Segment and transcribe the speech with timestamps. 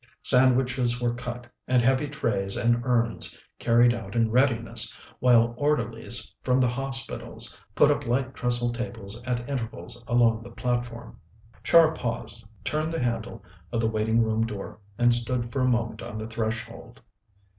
[0.23, 6.59] Sandwiches were cut, and heavy trays and urns carried out in readiness, while orderlies from
[6.59, 11.19] the hospitals put up light trestle tables at intervals along the platform.
[11.63, 16.01] Char paused, turned the handle of the waiting room door, and stood for a moment
[16.01, 17.03] on the threshold.